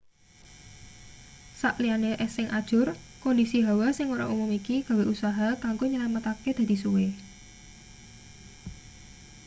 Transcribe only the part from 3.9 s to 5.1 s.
sing ora umum iki gawe